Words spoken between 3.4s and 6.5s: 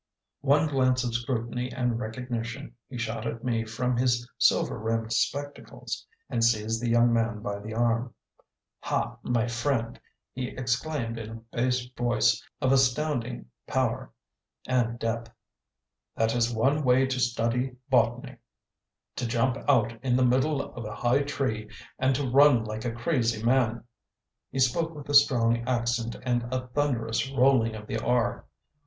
me from his silver rimmed spectacles; and